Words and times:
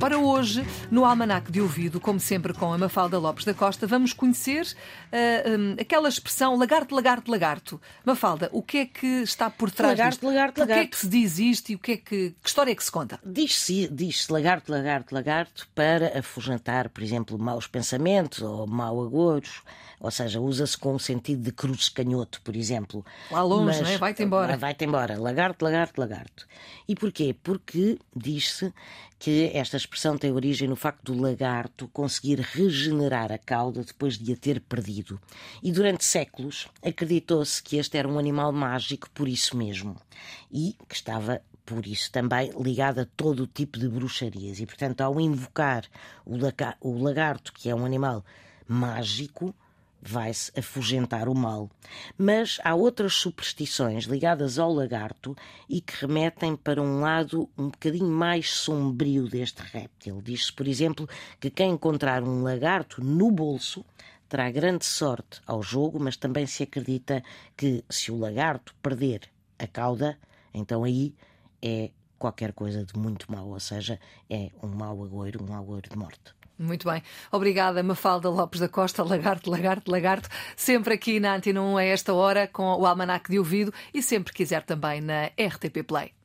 Ora, 0.00 0.16
hoje, 0.16 0.64
no 0.92 1.04
Almanac 1.04 1.50
de 1.50 1.60
Ouvido, 1.60 1.98
como 1.98 2.20
sempre 2.20 2.54
com 2.54 2.72
a 2.72 2.78
Mafalda 2.78 3.18
Lopes 3.18 3.44
da 3.44 3.52
Costa, 3.52 3.84
vamos 3.84 4.12
conhecer 4.12 4.64
uh, 4.64 5.50
um, 5.50 5.72
aquela 5.72 6.08
expressão 6.08 6.56
lagarto, 6.56 6.94
lagarto, 6.94 7.28
lagarto. 7.28 7.80
Mafalda, 8.04 8.48
o 8.52 8.62
que 8.62 8.78
é 8.78 8.86
que 8.86 9.06
está 9.22 9.50
por 9.50 9.72
trás 9.72 9.98
lagarto, 9.98 10.10
disto? 10.12 10.26
Lagarto, 10.26 10.60
lagarto. 10.60 10.80
O 10.80 10.82
que 10.82 10.86
é 10.86 10.90
que 10.90 10.96
se 10.96 11.08
diz 11.08 11.38
isto 11.40 11.70
e 11.70 11.74
o 11.74 11.78
que 11.80 11.92
é 11.92 11.96
que, 11.96 12.30
que 12.30 12.48
história 12.48 12.70
é 12.70 12.74
que 12.76 12.84
se 12.84 12.92
conta? 12.92 13.18
Diz-se 13.26 13.88
diz 13.88 14.28
lagarto, 14.28 14.70
lagarto, 14.70 15.12
lagarto 15.12 15.68
para 15.74 16.16
afugentar, 16.16 16.88
por 16.90 17.02
exemplo, 17.02 17.36
maus 17.36 17.66
pensamentos 17.66 18.40
ou 18.40 18.68
mau 18.68 19.02
agouros, 19.02 19.62
ou 19.98 20.12
seja, 20.12 20.40
usa-se 20.40 20.78
com 20.78 20.94
o 20.94 21.00
sentido 21.00 21.42
de 21.42 21.50
cruz 21.50 21.88
canhoto, 21.88 22.40
por 22.42 22.54
exemplo. 22.54 23.04
Lá 23.32 23.42
longe, 23.42 23.64
Mas, 23.64 23.80
não 23.80 23.88
é? 23.88 23.98
Vai-te 23.98 24.22
embora. 24.22 24.56
Vai-te 24.56 24.84
embora. 24.84 25.18
Lagarto, 25.18 25.64
lagarto, 25.64 26.00
lagarto. 26.00 26.46
E 26.86 26.94
porquê? 26.94 27.34
Porque 27.42 27.98
diz-se 28.14 28.72
que 29.18 29.50
esta 29.52 29.76
expressão 29.88 30.18
tem 30.18 30.30
origem 30.30 30.68
no 30.68 30.76
facto 30.76 31.12
do 31.12 31.20
lagarto 31.20 31.88
conseguir 31.88 32.40
regenerar 32.40 33.32
a 33.32 33.38
cauda 33.38 33.82
depois 33.82 34.18
de 34.18 34.34
a 34.34 34.36
ter 34.36 34.60
perdido. 34.60 35.18
E 35.62 35.72
durante 35.72 36.04
séculos 36.04 36.68
acreditou-se 36.84 37.62
que 37.62 37.78
este 37.78 37.96
era 37.96 38.06
um 38.06 38.18
animal 38.18 38.52
mágico 38.52 39.08
por 39.10 39.26
isso 39.26 39.56
mesmo 39.56 39.96
e 40.52 40.76
que 40.86 40.94
estava 40.94 41.40
por 41.64 41.86
isso 41.86 42.12
também 42.12 42.50
ligado 42.60 43.00
a 43.00 43.06
todo 43.06 43.44
o 43.44 43.46
tipo 43.46 43.78
de 43.78 43.88
bruxarias. 43.88 44.60
E, 44.60 44.66
portanto, 44.66 45.00
ao 45.00 45.18
invocar 45.20 45.84
o 46.24 47.02
lagarto, 47.02 47.52
que 47.52 47.70
é 47.70 47.74
um 47.74 47.84
animal 47.84 48.24
mágico, 48.66 49.54
vai-se 50.00 50.52
afugentar 50.58 51.28
o 51.28 51.34
mal. 51.34 51.70
Mas 52.16 52.58
há 52.64 52.74
outras 52.74 53.14
superstições 53.14 54.04
ligadas 54.04 54.58
ao 54.58 54.72
lagarto 54.72 55.36
e 55.68 55.80
que 55.80 56.06
remetem 56.06 56.56
para 56.56 56.80
um 56.80 57.00
lado 57.00 57.48
um 57.56 57.68
bocadinho 57.68 58.10
mais 58.10 58.50
sombrio 58.50 59.28
deste 59.28 59.62
réptil. 59.62 60.20
Diz-se, 60.22 60.52
por 60.52 60.66
exemplo, 60.66 61.08
que 61.40 61.50
quem 61.50 61.72
encontrar 61.72 62.22
um 62.22 62.42
lagarto 62.42 63.02
no 63.02 63.30
bolso 63.30 63.84
terá 64.28 64.50
grande 64.50 64.84
sorte 64.84 65.40
ao 65.46 65.62
jogo, 65.62 65.98
mas 65.98 66.16
também 66.16 66.46
se 66.46 66.62
acredita 66.62 67.22
que 67.56 67.82
se 67.88 68.12
o 68.12 68.18
lagarto 68.18 68.74
perder 68.82 69.22
a 69.58 69.66
cauda, 69.66 70.18
então 70.52 70.84
aí 70.84 71.14
é 71.62 71.90
qualquer 72.18 72.52
coisa 72.52 72.84
de 72.84 72.98
muito 72.98 73.30
mau, 73.30 73.48
ou 73.48 73.60
seja, 73.60 73.98
é 74.28 74.50
um 74.62 74.68
mau 74.68 75.02
agouro, 75.02 75.42
um 75.42 75.54
agouro 75.54 75.88
de 75.88 75.96
morte. 75.96 76.37
Muito 76.58 76.90
bem. 76.90 77.02
Obrigada, 77.30 77.82
Mafalda 77.82 78.28
Lopes 78.28 78.60
da 78.60 78.68
Costa, 78.68 79.04
Lagarto, 79.04 79.48
Lagarto, 79.48 79.90
Lagarto, 79.90 80.28
sempre 80.56 80.94
aqui 80.94 81.20
na 81.20 81.36
Antena 81.36 81.62
1 81.62 81.76
a 81.76 81.84
esta 81.84 82.12
hora 82.12 82.48
com 82.48 82.64
o 82.64 82.84
Almanac 82.84 83.30
de 83.30 83.38
Ouvido 83.38 83.72
e 83.94 84.02
sempre 84.02 84.32
quiser 84.32 84.64
também 84.64 85.00
na 85.00 85.26
RTP 85.26 85.84
Play. 85.86 86.12